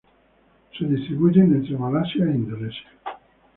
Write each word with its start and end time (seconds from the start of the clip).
Se 0.75 0.83
distribuyen 0.83 1.53
entre 1.53 1.77
Malasia 1.77 2.25
e 2.25 2.31
Indonesia. 2.31 2.89